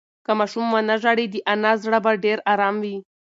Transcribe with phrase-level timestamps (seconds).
[0.25, 2.97] که ماشوم ونه ژاړي، د انا زړه به ډېر ارام وي.